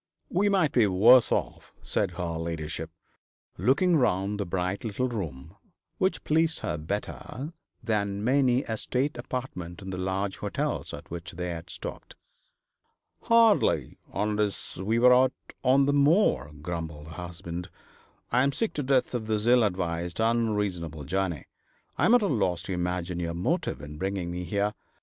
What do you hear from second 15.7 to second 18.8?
the moor,' grumbled her husband. 'I am sick